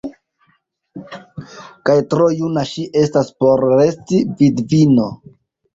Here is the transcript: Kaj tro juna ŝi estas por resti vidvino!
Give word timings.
Kaj 1.89 1.97
tro 2.15 2.31
juna 2.41 2.65
ŝi 2.73 2.87
estas 3.05 3.33
por 3.39 3.67
resti 3.77 4.25
vidvino! 4.43 5.09